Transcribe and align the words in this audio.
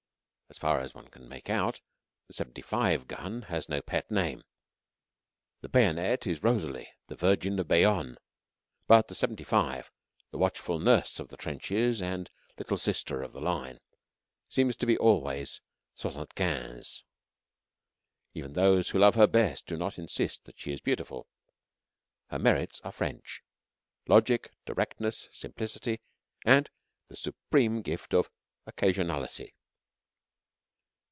As 0.49 0.57
far 0.57 0.81
as 0.81 0.93
one 0.93 1.07
can 1.07 1.29
make 1.29 1.49
out, 1.49 1.79
the 2.27 2.33
75 2.33 3.07
gun 3.07 3.43
has 3.43 3.69
no 3.69 3.81
pet 3.81 4.11
name. 4.11 4.43
The 5.61 5.69
bayonet 5.69 6.27
is 6.27 6.43
Rosalie 6.43 6.89
the 7.07 7.15
virgin 7.15 7.57
of 7.57 7.69
Bayonne, 7.69 8.17
but 8.85 9.07
the 9.07 9.15
75, 9.15 9.89
the 10.29 10.37
watchful 10.37 10.77
nurse 10.77 11.21
of 11.21 11.29
the 11.29 11.37
trenches 11.37 12.01
and 12.01 12.29
little 12.57 12.75
sister 12.75 13.21
of 13.23 13.31
the 13.31 13.39
Line, 13.39 13.79
seems 14.49 14.75
to 14.75 14.85
be 14.85 14.97
always 14.97 15.61
"soixante 15.95 16.35
quinze." 16.35 17.05
Even 18.33 18.51
those 18.51 18.89
who 18.89 18.99
love 18.99 19.15
her 19.15 19.27
best 19.27 19.65
do 19.67 19.77
not 19.77 19.97
insist 19.97 20.43
that 20.43 20.59
she 20.59 20.73
is 20.73 20.81
beautiful. 20.81 21.27
Her 22.29 22.39
merits 22.39 22.81
are 22.81 22.91
French 22.91 23.41
logic, 24.05 24.51
directness, 24.65 25.29
simplicity, 25.31 26.01
and 26.45 26.69
the 27.07 27.15
supreme 27.15 27.81
gift 27.81 28.13
of 28.13 28.29
"occasionality." 28.67 29.53